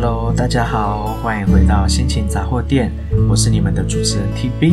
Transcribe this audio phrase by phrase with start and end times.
[0.00, 2.92] Hello，大家好，欢迎回到心情杂货店，
[3.28, 4.72] 我是你们的主持人 TB。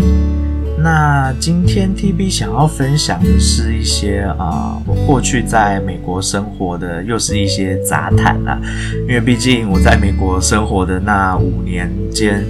[0.78, 8.62] 那今天 TB 想要分享的是一些啊、我过去在美国生活的，又是一些杂谈啦。
[9.08, 12.46] 因为毕竟我在美国生活的那五年间，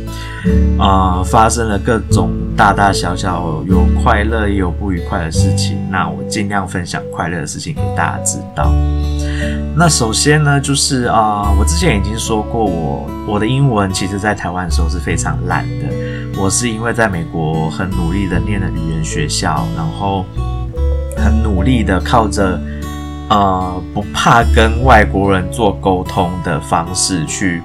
[0.77, 5.77] 呃，发生了各种大大小小有快乐也有不愉快的事情。
[5.89, 8.69] 那我尽量分享快乐的事情给大家知道。
[9.75, 15.85] 那首先呢，就是啊、我之前已经说过我，我我的英文其实在台湾的时候是非常烂的。
[16.37, 20.25] 我是因为在美国很努力的念了语言学校，然后
[21.17, 22.59] 很努力的靠着
[23.29, 27.61] 呃不怕跟外国人做沟通的方式，去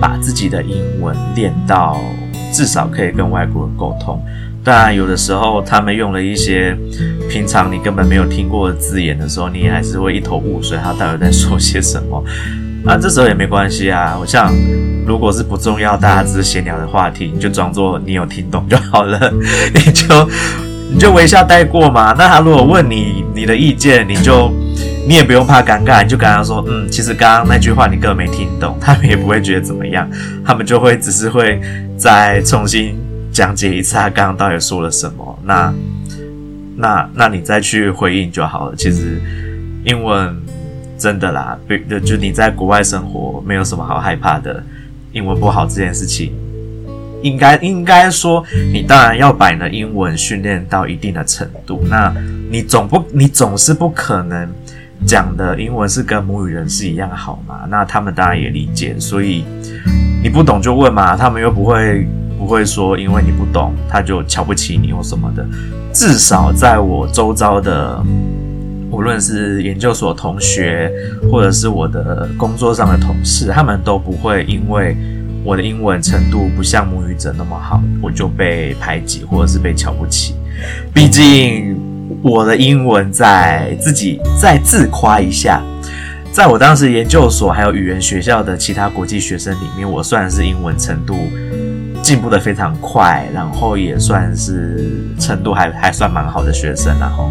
[0.00, 1.98] 把自己的英文练到
[2.52, 4.22] 至少可以跟外国人沟通。
[4.64, 6.76] 当然，有的时候他们用了一些
[7.30, 12.22] 平常你根本没有听过的字眼的时候，你也还是会一头雾水，他到底在说些什么？
[12.86, 14.16] 啊这时候也没关系啊。
[14.20, 14.54] 我想，
[15.06, 19.18] 如果是不重要，大家只是闲聊的话题，你就装作你有听懂就好了，
[19.74, 20.30] 你就
[20.92, 22.14] 你就微笑带过嘛。
[22.18, 24.52] 那他如果问你你的意见，你就
[25.06, 30.08] 你也不用怕尴尬，你就跟他说，嗯，其实刚刚那句话你根本没听懂，他们也不会觉得怎么样，
[30.44, 31.60] 他们就会只是会
[31.96, 32.96] 再重新。
[33.38, 35.72] 讲解一次他刚刚到底说了什么，那
[36.76, 38.74] 那那你再去回应就好了。
[38.74, 39.22] 其实
[39.84, 40.36] 英文
[40.98, 41.56] 真的啦，
[42.04, 44.60] 就你在国外生活没有什么好害怕的。
[45.12, 46.32] 英文不好这件事情，
[47.22, 51.80] 应该应该说，你当然要把你的英文训练到一定的程度。
[51.88, 52.12] 那
[52.50, 54.48] 你总不你总是不可能
[55.06, 57.60] 讲的英文是跟母语人士一样好嘛？
[57.70, 59.44] 那他们当然也理解，所以
[60.24, 62.04] 你不懂就问嘛，他们又不会。
[62.38, 65.44] 不会说因为你不懂，他就瞧不起你或什么的。
[65.92, 68.00] 至少在我周遭的，
[68.90, 70.90] 无论是研究所同学，
[71.30, 74.96] 或者是我的工作上的同事，他们都不会因为
[75.44, 80.34] 我的英文程度不像母语者那么好，我就被排挤或者是被瞧不起。
[80.94, 81.76] 毕竟
[82.22, 85.60] 我的英文在自己再自夸一下，
[86.32, 91.16] 在我当时研究所还有语言学校的其他国际学生里面，我算是英文程度。
[92.08, 97.30] 进步的非常快，然后也算是程度还还算蛮好的学生，然后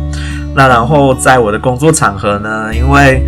[0.56, 3.24] 那然后在我的工作场合呢，因为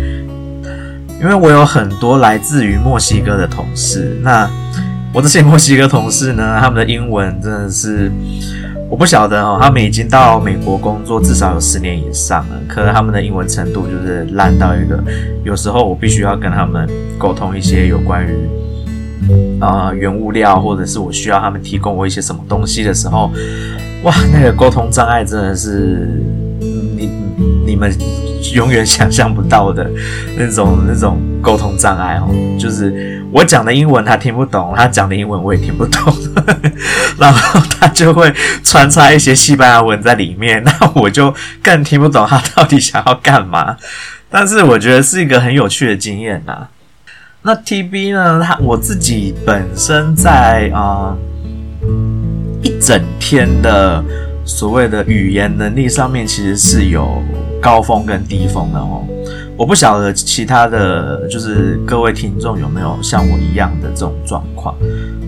[1.20, 4.48] 因为我有很多来自于墨西哥的同事，那
[5.12, 8.12] 我这些墨西哥同事呢，他们的英文真的是
[8.88, 15.02] 我不晓得哦，他们已经到美国工作至少有十年以上了，可是他们的英文程度就是烂到一个，
[15.42, 16.88] 有时候我必须要跟他们
[17.18, 19.49] 沟通一些有关于。
[19.60, 23.30] 啊、原物料，或者是我需要他们提供我一些什么东西的时候，
[24.02, 26.22] 哇，那个沟通障碍真的是
[26.60, 27.10] 你
[27.66, 27.92] 你们
[28.54, 29.88] 永远想象不到的
[30.36, 32.28] 那种那种沟通障碍哦。
[32.58, 36.14] 就是我讲的英文他听不懂，他讲的英文我也听不懂，
[37.18, 38.32] 然后他就会
[38.64, 43.76] 穿插一些西班牙文在里面，那我就更听不懂他到底想要干嘛。
[44.30, 46.68] 但是我觉得是一个很有趣的经验呐。
[47.42, 48.42] 那 TB 呢？
[48.42, 51.16] 他我自己本身在啊、
[52.62, 54.04] 一整天的
[54.44, 57.22] 所谓的语言能力上面，其实是有
[57.60, 59.02] 高峰跟低峰的哦。
[59.56, 64.74] 我不晓得其他的就是各位听众有没有像我一样的这种状况。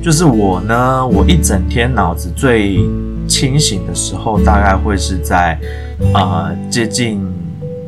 [0.02, 2.78] 就是我呢，我一整天脑子最
[3.26, 5.58] 清醒的时候，大概会是在
[6.12, 7.22] 啊、接近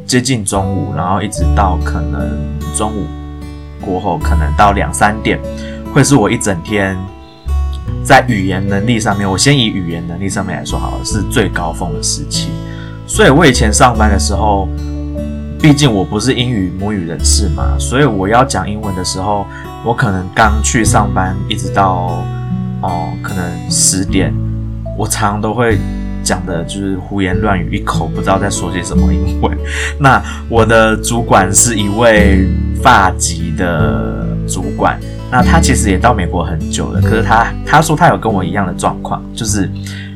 [0.07, 2.39] 接近中午，然后一直到可能
[2.75, 3.05] 中午。
[3.85, 5.39] 过后可能到两三点，
[5.93, 6.97] 会是我一整天
[8.03, 12.51] 在语言能力上面，我先以语言能力上面来说好了，是最高峰的时期。
[13.07, 14.67] 所以我以前上班的时候，
[15.61, 19.47] 毕竟我不是英语母语人士嘛，所以我要讲英文的时候，
[19.85, 22.25] 我可能刚去上班，一直到
[22.81, 24.33] 哦，可能十点，
[24.99, 25.79] 我常常都会
[26.25, 29.57] 讲的就是胡言乱语，一口不知道在说些什么英文。
[30.01, 32.49] 那我的主管是一位。
[32.83, 39.71] 发籍的主管，那他其实也到美国很久了，可是他他说他有跟我一样的状况，就是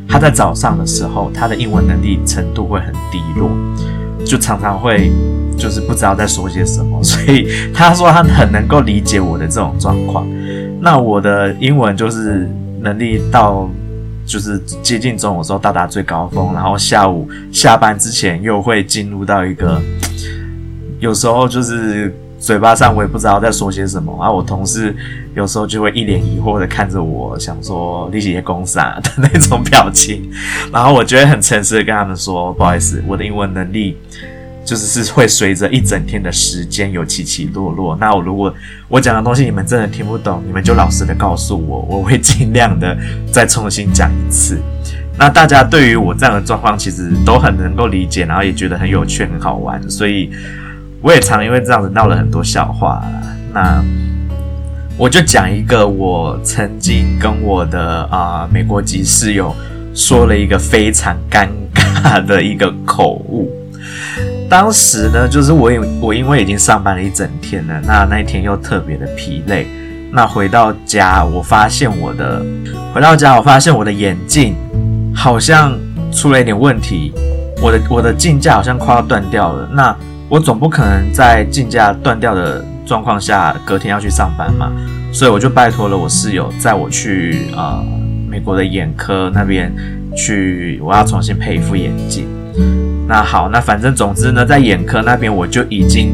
[0.06, 3.48] 他在早上的时候，他的英文能力程度会很低落，
[4.22, 5.10] 就常常会
[5.56, 10.28] 就是不知道在说些什么，所以他说他很能够理解我的这种状况。
[10.78, 12.46] 那我的英文就是
[12.82, 13.66] 能力到
[14.28, 19.80] 就是接近中午的时候到达最高峰，然后下午下班之前又会进入到一个
[21.00, 22.14] 有时候就是。
[22.40, 24.94] 嘴巴上我也不知道在说些什么，然后我同事
[25.34, 30.30] 有时候就会一脸疑惑的看着我，想说你是在说啥 的那种表情，
[30.72, 33.96] 然后我就会很诚实的跟他们说，不好意思，我的英文能力
[34.68, 37.96] 就是是会随着一整天的时间有起起落落。
[37.96, 38.54] 那我如果
[38.86, 42.94] 我讲的东西你们真的听不懂，你们就老实的告诉我，我会尽量的
[43.32, 44.60] 再重新讲一次。
[45.16, 50.30] 那大家对于我这样的状况，其实都很能够理解，然后也觉得很有趣、很好玩，所以
[51.00, 53.02] 我也常因为这样子闹了很多笑话。
[53.54, 53.82] 那
[54.98, 59.56] 我就讲一个我曾经跟我的啊、美国籍室友
[59.94, 63.50] 说了一个非常尴尬的一个口误。
[64.48, 69.66] 当时呢，就是我因我因为已经上班了一整天了，那那一天又特别的疲累，
[70.10, 72.42] 那回到家我发现我的
[72.94, 74.54] 回到家我发现我的眼镜。
[75.14, 75.76] 好像
[76.12, 77.12] 出了一点问题，
[77.60, 79.68] 我的我的镜架好像快要断掉了。
[79.72, 79.92] 那
[80.28, 84.70] 我总不可能在镜架断掉的状况下隔天要去上班嘛，
[85.12, 87.84] 所以我就拜托了我室友载我去呃
[88.28, 89.74] 美国的眼科那边
[90.16, 92.28] 去，我要重新配一副眼镜。
[93.06, 96.12] 那好，那反正总之呢，在眼科那边我就已经。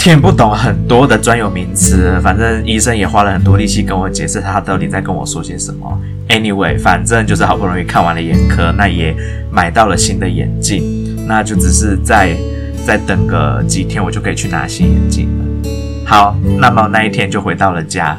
[0.00, 6.00] 听不懂很多的专有名词，反正医生也花了很多力气跟我解释他到底在跟我说些什么。
[6.28, 9.14] Anyway，反正就是好不容易看完了眼科，那也
[9.50, 12.34] 买到了新的眼镜，那就只是再
[12.86, 15.70] 再等个几天，我就可以去拿新眼镜了。
[16.06, 18.16] 好，那么那一天就回到了家，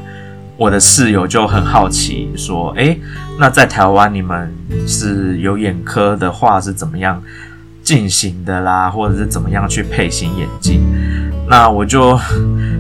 [0.58, 3.00] 我的室友就很好奇说：“诶，
[3.40, 4.54] 那在台湾你们
[4.86, 7.24] 是有眼科的话是怎么样
[7.82, 10.82] 进行的啦，或者是怎么样去配型眼镜？”
[11.50, 12.20] 那我就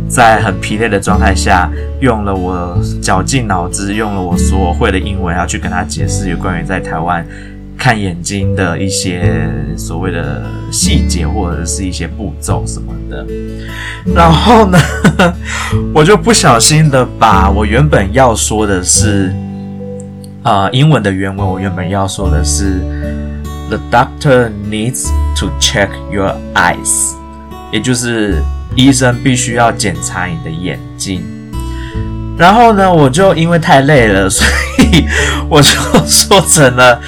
[0.08, 1.72] 在很疲累的状态下，
[2.02, 7.26] 用了我绞尽脑汁，用了我所会的英文，要去跟他解释有关于在台湾
[7.78, 13.26] 看眼睛的一些所谓的细节，或者是一些步骤什么的。
[14.14, 14.78] 然后呢，
[15.96, 19.34] 我就不小心的把我原本要说的是，
[20.44, 22.80] 啊、英文的原文，我原本要说的是
[23.70, 25.08] ，The doctor needs
[25.38, 27.14] to check your eyes，
[27.72, 28.44] 也就是。
[28.76, 31.24] 医生必须要检查你的眼睛，
[32.38, 34.46] 然后呢，我就因为太累了，所
[34.78, 35.06] 以
[35.50, 35.72] 我就
[36.06, 37.02] 说成了，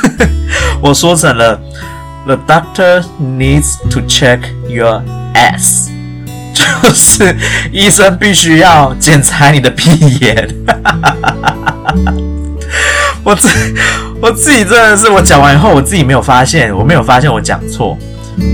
[0.82, 1.58] 我说成了
[2.26, 5.02] ，The doctor needs to check your
[5.34, 5.88] ass，
[6.52, 7.34] 就是
[7.72, 10.54] 医生必须要检查你的屁眼。
[13.24, 13.48] 我自
[14.20, 17.96] 我自己真的是，我讲完以后，我自己没有发现，我没有发现我讲错。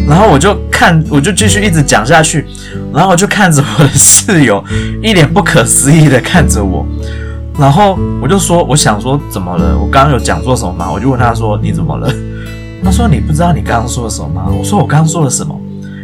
[0.07, 2.47] 然后我就看，我就继续一直讲下去，
[2.93, 4.63] 然后我就看着我的室友，
[5.03, 6.87] 一脸不可思议的看着我，
[7.59, 9.79] 然后我就说，我想说怎么了？
[9.79, 10.91] 我刚刚有讲错什么吗？
[10.91, 12.13] 我就问他说，你怎么了？
[12.85, 14.47] 他说，你不知道你刚刚说了什么吗？
[14.51, 15.59] 我说，我刚刚说了什么？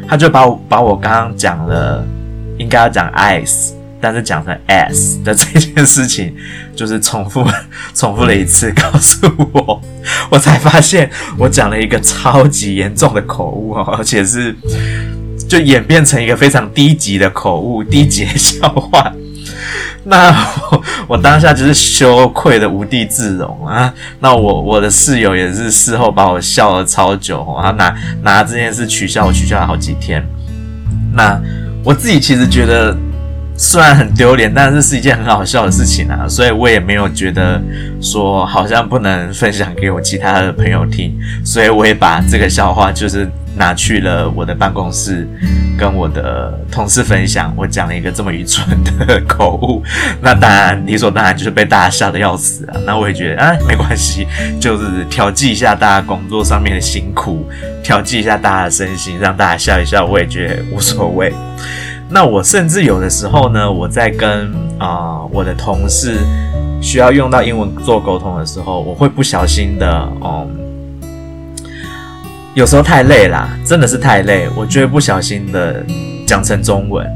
[0.08, 2.02] 他就把我把我刚刚讲了，
[2.58, 3.72] 应该要讲 ice。
[4.06, 6.32] 但是讲成 s 的这件事情，
[6.76, 7.44] 就是重复
[7.92, 9.82] 重复了一次，告诉我，
[10.30, 14.54] 我才发现我讲了一个超级严重的口误哦，而且是
[15.48, 19.12] 就演变成一个非常低级的口误、低级的笑话。
[20.04, 20.32] 那
[21.08, 23.92] 我当下就是羞愧的无地自容啊！
[24.20, 27.92] 那我我的室友也是事后把我笑了超久哦，他拿
[28.22, 30.24] 拿这件事取笑我，取笑了好几天。
[31.12, 31.42] 那
[31.82, 32.96] 我自己其实觉得。
[33.58, 37.60] 虽然很丢脸，但是是一件很好笑的事情啊，所以我也没有觉得
[38.00, 45.26] 说好像不能分享给我其他的朋友听，所以我也把这个笑话就是拿去了我的办公室，
[45.78, 47.50] 跟我的同事分享。
[47.56, 49.82] 我讲了一个这么愚蠢的口误，
[50.20, 52.76] 那当然理所当然就是被大家笑得要死啊。
[52.84, 54.26] 那我也觉得啊，没关系，
[54.60, 57.48] 就是调剂一下大家工作上面的辛苦，
[57.82, 61.32] 调剂一下大家的身心，让大家笑一笑，我也觉得无所谓。
[62.08, 66.18] 那我甚至有的时候呢，我在跟啊、我的同事
[66.80, 70.48] 需要用到英文做沟通的时候，我会不小心的，嗯，
[72.54, 75.84] 有时候太累啦，真的是太累，我就会不小心的
[76.26, 77.06] 讲成中文。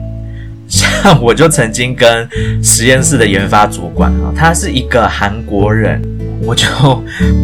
[0.67, 0.91] 像
[1.23, 2.29] 我就曾经跟
[2.63, 6.01] 实验室的研发主管啊，他是一个韩国人，
[6.43, 6.67] 我就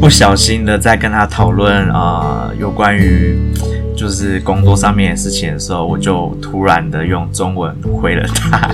[0.01, 3.39] 不小心的在跟他讨论啊、有关于。
[3.97, 8.69] 就是工作上面的事情的时候，我就突然的用中文回了他，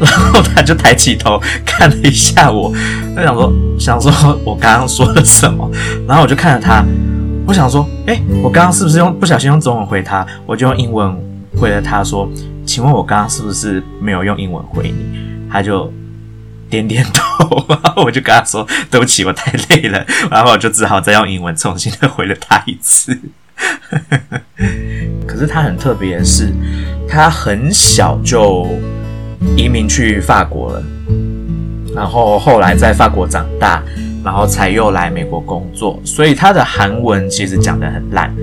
[0.00, 2.72] 然后他就抬起头看了一下我，
[3.14, 5.70] 他想说想说我刚刚说了什么，
[6.08, 6.82] 然后我就看着他，
[7.46, 10.26] 我想说，诶，我刚刚是不是用不小心用中文回他？
[10.46, 11.14] 我就用英文
[11.60, 12.26] 回了他说，
[12.64, 15.04] 请问我刚刚是不是没有用英文回你？
[15.50, 15.92] 他就
[16.70, 23.16] 点点头，然后我就跟他说，对不起，我太累了，然后我就只好再用英文重新的回了他一次。
[25.26, 26.52] 可是他很特别的是，
[27.08, 28.66] 他很小就
[29.56, 30.82] 移民去法国了，
[31.94, 33.82] 然后后来在法国长大，
[34.24, 38.34] 然后才又来美国工作，所以他的韩文其实讲得很烂。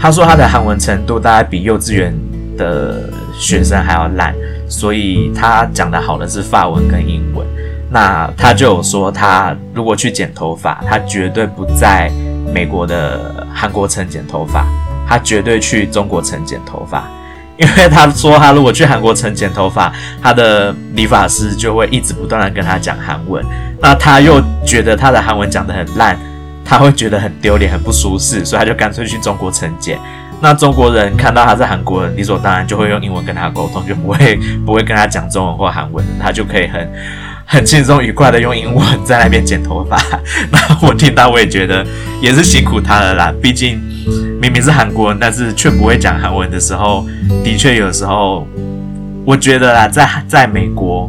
[0.00, 2.14] 他说他的韩文程度大概比幼稚园
[2.58, 4.34] 的学生还要烂，
[4.68, 7.46] 所以他讲的好的是法文跟英文。
[7.90, 12.10] 那他就有说，他如果去剪头发，他绝对不在
[12.52, 14.66] 美国的韩国城剪头发，
[15.08, 17.08] 他绝对去中国城剪头发。
[17.56, 23.44] 因为他说，他如果去韩国城剪头发，他的理发师就会一直不断的跟他讲韩文，
[23.80, 26.18] 那他又觉得他的韩文讲得很烂，
[26.64, 29.96] 他会觉得很丢脸、很不舒适，所以他就干脆去中国城剪。
[30.40, 34.36] 那中国人看到他是韩国人，理所当然就会用英文跟他沟通，就不会
[34.66, 36.90] 不会跟他讲中文或韩文，他就可以很
[37.46, 39.96] 很轻松愉快的用英文在那边剪头发。
[40.50, 41.84] 那我听到我也觉得
[42.20, 43.80] 也是辛苦他了啦，毕竟。
[44.38, 47.06] 明明是韩国人，但是却不会讲韩文的时候，
[47.42, 48.46] 的确有时候，
[49.24, 51.08] 我觉得啦，在在美国，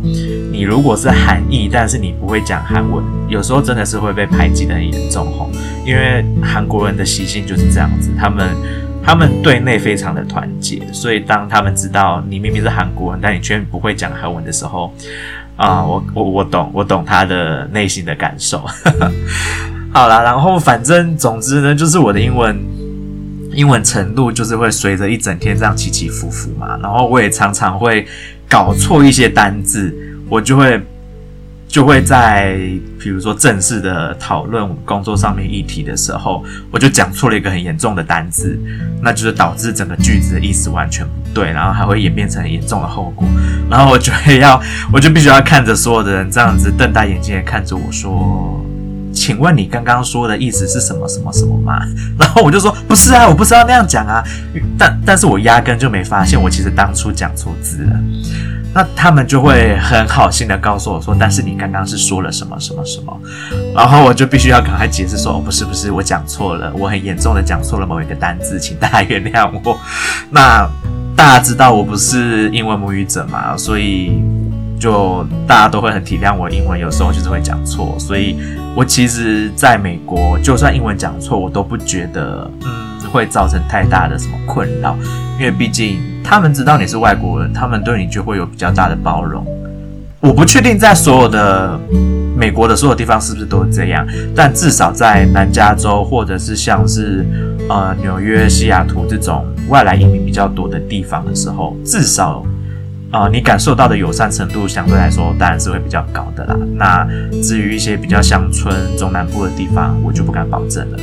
[0.49, 5.51] 你如果是韩裔，但是你不会讲韩文，有时候真的是会被排挤得很严重吼。
[5.85, 8.55] 因为韩国人的习性就是这样子，他们
[9.03, 14.93] 他们对内非常的团结，所以当他们知道你明明是韩国人，但你却不会讲韩文的时候，
[15.55, 18.63] 啊，我我我懂，我懂他的内心的感受。
[19.93, 22.57] 好啦，然后反正总之呢，就是我的英文。
[23.53, 28.05] 英文程度就是会随着一整天这样起起伏伏嘛，然后我也常常会
[28.49, 29.95] 搞错一些单字，
[30.27, 30.77] 我就会
[31.67, 32.57] 就会在
[32.99, 38.57] 比如说正式的讨论工作上面议题的时候，我就讲错了一个很严重的单字，
[39.01, 43.27] 那就是导致整个句子的意思完全不对，然后还会演变成很严重的后果，
[43.69, 44.61] 然后我就会要
[44.93, 48.65] 我就必须要看着所有的人这样子瞪大眼睛看着我说。
[49.15, 51.79] 请问你刚刚说的意思是什么什么什么吗？
[52.19, 54.21] 然后我就说不是啊，我不知道那样讲啊。
[54.77, 57.99] 但但是我压根就没发现，我其实当初讲错字了。
[58.73, 63.17] 那他们就会很好心的告诉我说，但是你刚刚是说了什么什么什么。
[63.73, 69.79] 然后我就必须要赶快解释说，哦，不是不是，我讲错了，我很严重的讲错了某一个单字，请大家原谅我。
[70.29, 70.69] 那
[71.15, 74.21] 大家知道我不是英文母语者嘛，所以。
[74.85, 78.37] 就大家都会很体谅我英文，有时候就是会讲错，所以
[78.75, 84.95] 我其实在美国，就算英文讲错，我都不觉得嗯会造成太大的什么困扰，
[85.39, 89.43] 因为毕竟他们知道你是外国人，他们对你就会有比较大的包容。
[90.19, 91.79] 我不确定在所有的
[92.37, 97.25] 美国的所有地方是不是都是这样，但至少在南加州或者是像是
[97.69, 102.45] 呃纽约、西雅图这种外来移民比较多的地方的时候，至少。
[103.15, 106.57] 啊、你感受到的友善程度相对来说当然是会比较高的啦。
[106.73, 107.07] 那
[107.41, 110.99] 至于一些比较乡村、中南部的地方，我就不敢保证了。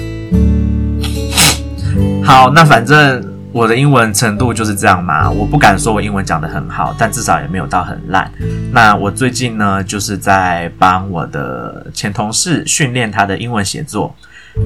[2.22, 5.30] 好，那反正我的英文程度就是这样嘛。
[5.30, 8.30] 我不敢说我英文讲得很好，但至少也没有到很烂。
[8.70, 14.14] 那我最近呢，就是在帮我的前同事训练他的英文写作，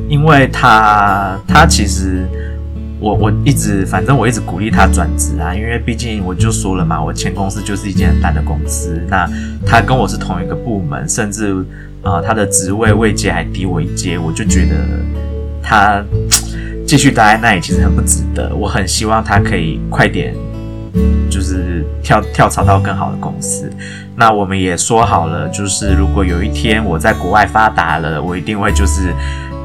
[0.09, 2.26] 因为他他其实。
[2.99, 8.99] 我我一直，反正我一直鼓励他转职啊，因为毕竟我就说了嘛，我前公司就是一间很大的公司。
[9.09, 9.29] 那
[9.67, 11.53] 他跟我是同一个部门，甚至
[12.03, 14.75] 啊、呃，他的职位位阶还低我一阶，我就觉得
[15.62, 16.03] 他
[16.87, 18.55] 继续待在那里其实很不值得。
[18.57, 20.35] 我很希望他可以快点，
[21.29, 23.71] 就是跳跳槽到更好的公司。
[24.17, 29.12] 那我们也说好了，就是如果有一天我在国外发达了，我一定会就是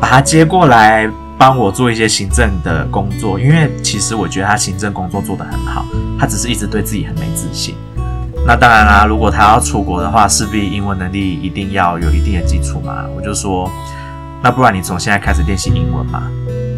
[0.02, 1.10] 把他接过来。
[1.42, 5.84] 帮我做一些行政的工作，因为其实我觉得他行政工作做得很好，
[6.20, 7.74] 他只是一直对自己很没自信。
[8.46, 13.06] 那当然啦，如果他要出国的话，势必英文能力一定要有一定的基础嘛。
[13.18, 13.68] 我就说，
[14.44, 16.22] 那不然你从现在开始练习英文嘛。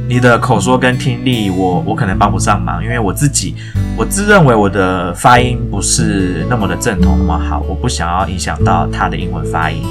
[0.08, 3.56] 你的口说跟听力我，我我可能帮不上忙，因为我自己
[3.98, 9.84] 我自认为我的发音不是那么的正统那么好，我不想要影响到他的英文发音。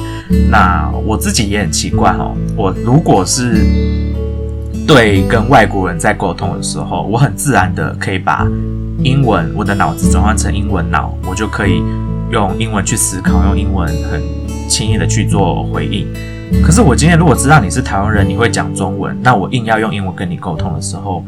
[0.51, 3.67] 那我自己也很奇怪哦，我如果是。
[4.87, 8.47] 对，跟外国人在沟通的时候，我很自然的可以把
[9.03, 11.83] 英文，我的脑子转换成英文脑，我就可以
[12.31, 14.21] 用英文去思考，用英文很
[14.69, 16.07] 轻易的去做回应。
[16.63, 21.25] 可是我今天如果知道你是台湾人，你会讲中文，那我硬要用英文跟你沟通的时候，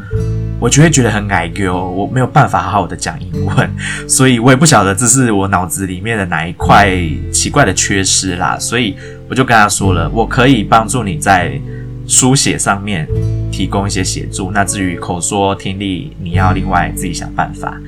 [0.61, 1.51] 我就会觉得很矮，
[1.95, 3.71] 我没有办法好好的讲英文，
[4.07, 6.95] 所以我也不晓得这是我脑子里面的哪一块
[7.33, 8.95] 奇怪的缺失啦，所以
[9.31, 11.59] 我就跟他说了，我可以帮助你在
[12.07, 13.09] 书写上面。
[13.55, 17.81] 提供一些协助，那至于口说听力，你要另外自己想办法。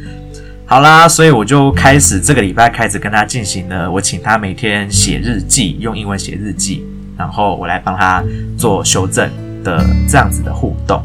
[0.65, 6.85] 好啦，所以我就开始这个礼拜开始跟他进行了，我请他每天写日记，用英文写日记，
[7.19, 8.23] 然后我来帮他
[8.57, 9.29] 做修正
[9.65, 11.03] 的这样子的互动。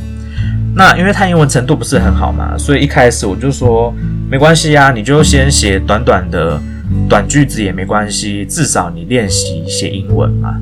[0.75, 3.91] 那因为他英文程度不是很好嘛，所以一开始我就说
[4.30, 6.62] 没关系啊，你就先写短短的
[7.10, 10.56] 短句子也没关系，至少你练习写英文嘛。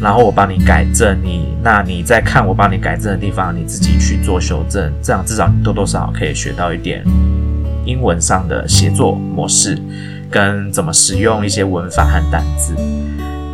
[0.00, 7.02] 然后我帮你改正你，那你再看我帮你改正的地方，你自己去做修正，这样至少你多多少少可以学到一点
[7.84, 9.76] 英文上的写作模式，
[10.30, 12.74] 跟怎么使用一些文法和单字。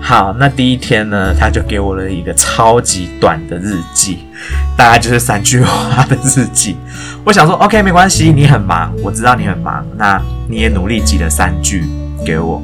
[0.02, 4.18] 好，那第一天呢，他就给我了一个超级短的日记，
[4.76, 6.76] 大概就是三句话的日记。
[7.24, 11.84] 我想说，OK，没关系，你很忙，我知道你很忙，那你也努力记了三句
[12.22, 12.60] 给我。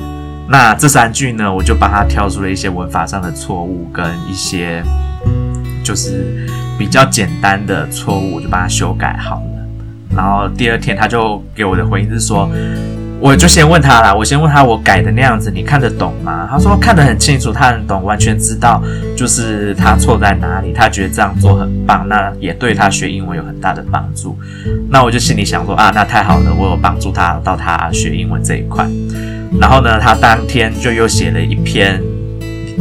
[0.50, 4.82] 那这三句呢，我就帮他挑出了一些文法上的错误，跟一些
[5.84, 6.44] 就是
[6.76, 10.16] 比较简单的错误，我就帮他修改好了。
[10.16, 12.50] 然后第二天他就给我的回应是说。
[13.20, 16.48] 我就先问他啦，我先问他，我改的那样子你看得懂吗？
[16.50, 18.82] 他说看得很清楚，他很懂，完全知道
[19.14, 24.38] 就是他错在哪里，他觉得这样做很棒，那也对他学英文有很大的帮助。
[24.88, 28.88] 那我就心里想说啊，那太好了，我有帮助他到他学英文这一块。
[29.60, 32.00] 然后呢，他当天就又写了一篇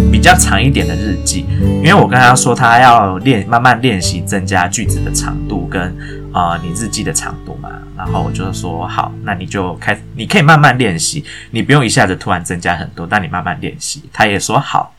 [0.10, 1.46] 比较长一点的日记，
[1.84, 5.93] 因为我跟他说他要练，慢慢练习增加句子的长度跟
[6.31, 7.59] 啊、你日记的长度。
[8.00, 14.01] 然后我就说好，那你就开，你可以慢慢练习，你不用一下子突然增加很多，但你慢慢练习。
[14.13, 14.96] 他也说好，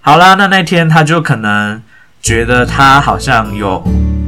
[0.00, 1.80] 好啦，那那天他就可能
[2.20, 3.80] 觉得他好像有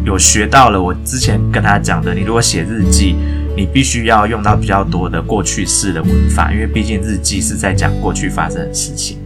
[0.04, 3.16] 有学到了我之前跟他讲的，你如果写日记，
[3.56, 9.18] 你必须要用到比较多的过去式的文法，因为毕竟日记是在讲过去发生的事情。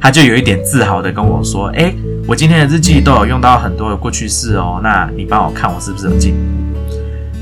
[0.00, 1.94] 他就有一点自豪的跟我说：“诶，
[2.26, 6.38] 我今天的日记都有用到很多的过去式哦，那你帮我看我是不是有进步？”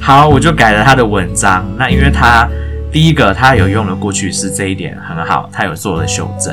[0.04, 1.64] 好，我就改了他的文章。
[1.78, 2.48] 那因为他
[2.90, 6.52] 第一个他有用了过去式，这一点很好，他有做了修正。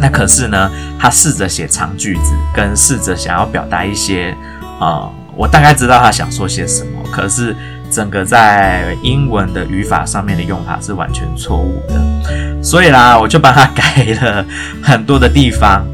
[0.00, 4.32] 那可是呢，他试着写长句子，跟试着想要表达一些，
[4.80, 7.02] 呃，我大概知道他想说些什么。
[7.10, 7.56] 可是
[7.90, 12.62] 整个在英文的语法上面的用法是完全错误的。
[12.62, 14.46] 所以啦，我就帮他改了
[14.80, 15.84] 很多的地方。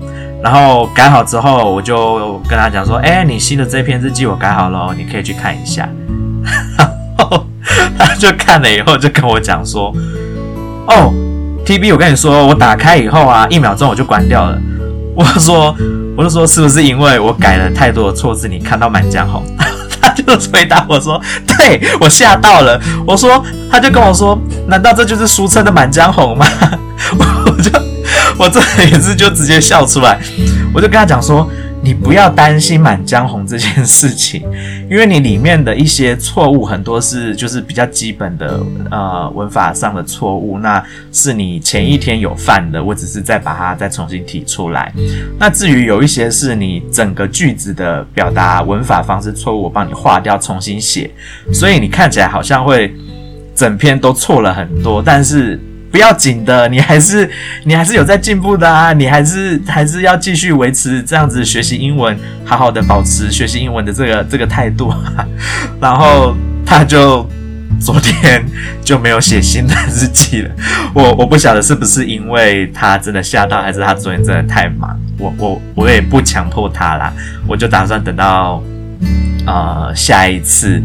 [0.43, 5.89] 然后改好之后，我就跟他讲说：“哎，你新的这篇日记我改好了，你可以去看一下。”
[6.45, 7.47] 然 后
[7.99, 9.93] 他就看了以后，就跟我讲说
[10.89, 11.13] ：“哦
[11.65, 14.59] ，TB，我跟你说，我打开以后啊，一秒钟我就关掉了。
[15.15, 15.75] ”我说
[16.17, 19.43] ：“我就说是不是因为我改了太多的错字，你看到满江红？”
[20.03, 26.47] 他就回答我说：“对，我吓到了。”我说：“他就跟我说，难道这就是俗称的满江红吗？”
[27.19, 27.71] 我就
[28.39, 30.19] 我这也是就直接笑出来，
[30.75, 31.49] 我就跟他讲说。
[31.83, 34.43] 你不要担心《满江红》这件事情，
[34.91, 44.93] 因为你里面的一些错误很多是就是比较基本的呃文法上的错误，那是你前一天有犯的，我只是再把它再重新提出来。
[45.39, 51.11] 那至于有一些是你整个句子的表达文法方式错误，我帮你划掉重新写，
[51.51, 52.95] 所以你看起来好像会
[53.55, 55.59] 整篇都错了很多，但是。
[55.91, 57.29] 不要紧的，你还是
[57.65, 64.95] 你还是有在进步的啊，你还是还是要继续维持这样子学习英文，好好的保持学习英文的这个这个态度。
[65.81, 67.29] 然后他就
[67.81, 68.45] 昨天
[68.85, 70.51] 就没有写新的日记了，
[70.95, 74.97] 我我不晓得是不是因为他真的吓到，还是他昨天真的太忙。
[75.19, 77.13] 我我我也不强迫他啦，
[77.47, 78.63] 我就打算等到
[79.47, 80.81] 呃下一次。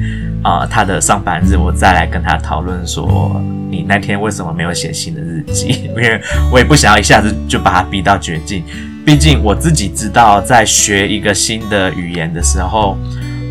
[0.46, 5.70] 啊、他的上班日，我再来跟他讨论说，你那天为什么没有写新的日记？
[5.90, 8.64] 因为我也不想要一下子就把他逼到绝境。
[9.04, 12.96] 毕竟我自己知道，在学一个新的语言的时候，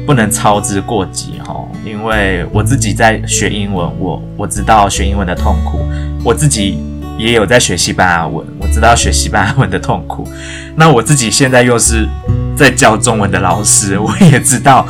[0.06, 1.66] 不能操之过急哈。
[1.84, 5.80] 因为我自己在学英文，我我知道学英文的痛苦，
[6.24, 6.78] 我自己
[7.18, 10.28] 也有在学西班牙文，我知道学西班牙文的痛苦。
[10.76, 12.08] 那我自己现在又是
[12.56, 14.86] 在教中文的老师，我也知道。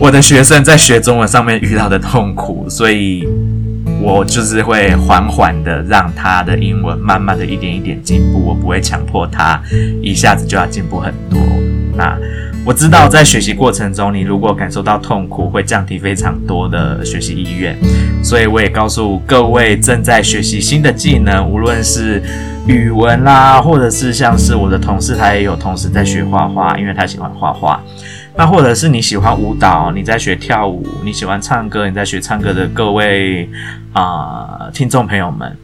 [0.00, 3.26] 我的学生在学中文上面遇到的痛苦，所以
[4.02, 9.60] 我就是会缓缓的让他的英文慢慢的一点一点进步，我不会强迫他
[10.02, 11.40] 一下子就要进步很多。
[11.96, 12.18] 那
[12.66, 17.76] 我知道在学习过程中，你如果感受到痛苦，会降低非常多的学习意愿，
[18.22, 22.22] 所以我也告诉各位正在学习新的技能，无论是
[22.66, 27.80] 语文啦，或者是像是我的同事，他也有同时在学画画，因为他喜欢画画。
[28.36, 33.48] 那或者是你喜欢舞蹈，你在学跳舞；你喜欢唱歌，你在学唱歌的各位
[33.92, 35.56] 啊、听众朋友们，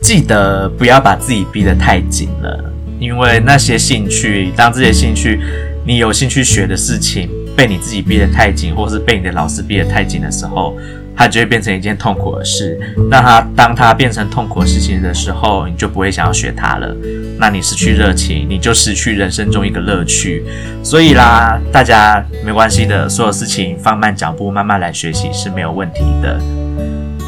[0.00, 5.38] 记得不要把自己逼得太紧了，因为那些兴趣，当这些兴趣
[5.84, 10.74] 你有兴趣学的事情被你自己逼得太紧，或是被你的老师逼得太紧的时候。
[11.16, 12.78] 它就会变成一件痛苦的事。
[13.10, 16.94] 那它当它变成痛苦的事情的时候，你就不会想要学它了。
[17.38, 20.44] 那你失去热情，你就失去人生中一个乐趣。
[20.82, 26.40] 所以啦，大家没关系的，所有事情放慢脚步，慢慢来学习是没有问题的。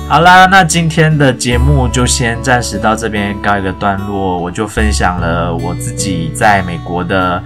[0.08, 4.38] 好啦，那今天的节目就先暂时到这边告一个段落。
[4.38, 7.42] 我就分享了我自己在美国的。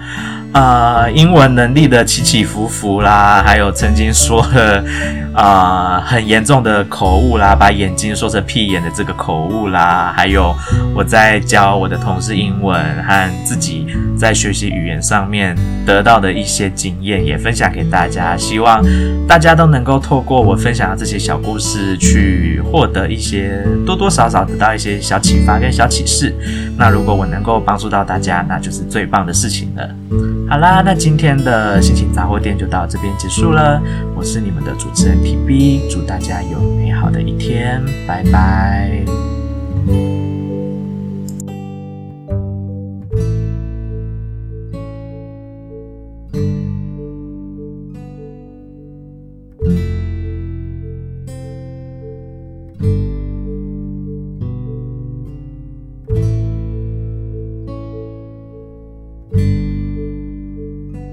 [0.53, 4.83] 呃，英文能力的起起伏伏啦，还有曾经说的
[5.33, 10.55] 啊、呃、很严重的口误啦，把眼睛说成屁眼的这个口误啦，还有
[10.95, 13.85] 我在教我的同事英文和自己
[14.17, 15.55] 在学习语言上面
[15.85, 18.35] 得到的一些经验，也分享给大家。
[18.35, 18.83] 希望
[19.27, 26.33] 大家都能够透过我分享的这些小故事，去获得一些多多少少得到一些小启发跟小启示。
[26.77, 29.87] 那如果我能够帮助到大家，那就是最棒的事情了。
[30.49, 33.81] 好啦，那今天的心情杂货店就到这边结束了。
[34.15, 39.26] 我是你们的主持人 TB，祝大家有美好的一天，拜拜。